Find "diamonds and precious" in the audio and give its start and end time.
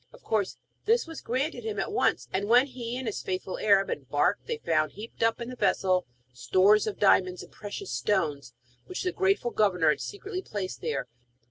6.97-7.91